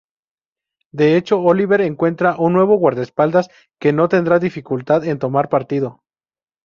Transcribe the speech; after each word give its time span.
De 0.91 1.15
hecho, 1.15 1.39
Oliver 1.41 1.79
encuentra 1.81 2.35
un 2.39 2.53
nuevo 2.53 2.75
guardaespaldas, 2.77 3.49
que 3.79 3.93
no 3.93 4.09
tendrá 4.09 4.39
dificultad 4.39 5.05
en 5.05 5.19
tomar 5.19 5.47
partido. 5.47 6.01